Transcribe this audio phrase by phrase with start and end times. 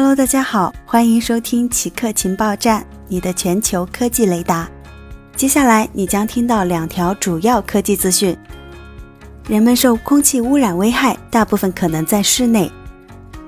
[0.00, 4.70] Hello，大家好，欢迎收听奇客情报站，你的全球科技雷达。
[5.34, 8.38] 接下来你将听到两条主要科技资讯。
[9.48, 12.70] 人们受空气污染危害，大部分可能在室内。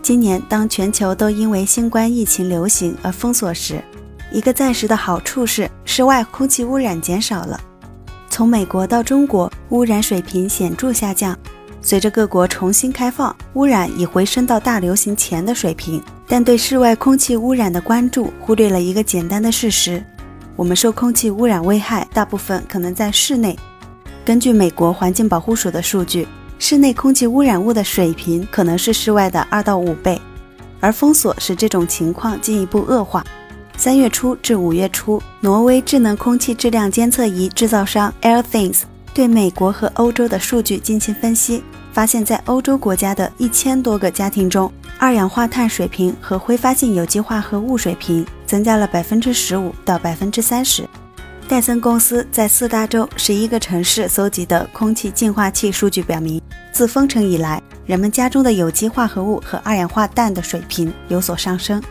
[0.00, 3.84] 今年，当全球都因为新冠疫情流行而封锁时，
[4.32, 7.60] 一个暂时的好处是室外空气污染减少了。
[8.30, 11.38] 从美国到中国，污染水平显著下降。
[11.80, 16.02] 随着各国重新开放，污染已回升到大流行前的水平。
[16.26, 20.04] 但对室外空气污染的关注忽略了一个简单的事实：
[20.56, 23.56] 我们受空气污染危害大部分可能在室内。
[24.24, 30.20] 根据美国环境保护署的数据，室内空气污染物的水平可能是室外的二到五倍。
[30.80, 33.24] 而封锁使这种情况进一步恶化。
[33.76, 38.82] 三月初至五月初，挪威智能空气质量监测仪制造商 AirThings
[39.18, 41.60] 对美国和欧洲的数据进行分析。
[41.92, 50.88] 发现，在欧洲国家的一千多个家庭中，二氧化碳水平和挥发性有机化合物水平增加了百分之十五到百分之三十。
[51.48, 61.82] 戴森公司在四大洲十一个城市搜集的空气净化器数据表明，自封城以来，人们家中的有机化合物和二氧化氮的水平有所上升。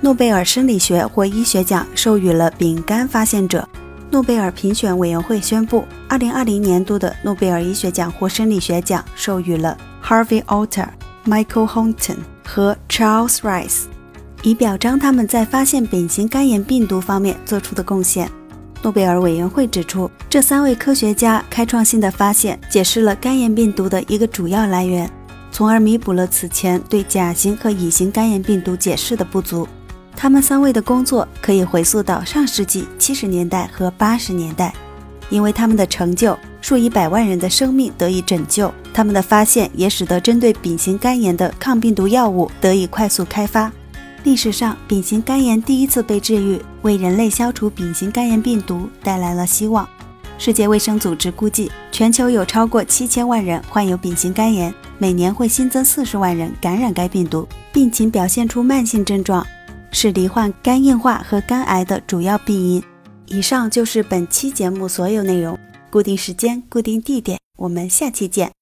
[0.00, 3.68] 诺贝尔生理学或医学奖授予了丙肝发现者。
[4.14, 10.86] 诺贝尔评选委员会宣布，2020年度的诺贝尔医学奖或生理学奖授予了 Harvey Alter、
[11.26, 13.86] Michael Houghton 和 Charles Rice，
[14.44, 18.30] 以表彰他们在发现丙型肝炎病毒方面做出的贡献。
[18.82, 25.10] 诺贝尔委员会指出，这三位科学家开创性的发现解释了肝炎病毒的一个主要来源，
[25.50, 29.66] 从而弥补了此前对甲型和乙型肝炎病毒解释的不足。
[30.16, 34.72] 他们三位的工作可以回溯到上世纪七十年代和八十年代，
[35.28, 38.72] 因为他们的成就，数以百万人的生命得以拯救。
[38.92, 43.70] 他们的发现也使得针对丙型肝炎的抗病毒药物得以快速开发。
[44.22, 49.86] 历史上，丙型肝炎第一次被治愈，为人类消除丙型肝炎病毒带来了希望。
[50.38, 59.46] 世界卫生组织估计，全球有超过七千万人患有丙型肝炎，每年会新增四十万人感染该病毒，病情表现出慢性症状。
[59.94, 62.82] 是罹患肝硬化和肝癌的主要病因。
[63.26, 65.56] 以上就是本期节目所有内容。
[65.88, 68.52] 固定时间，固定地点，我们下期见。